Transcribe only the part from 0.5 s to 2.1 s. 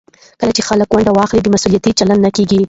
چې خلک ونډه واخلي، بې مسوولیته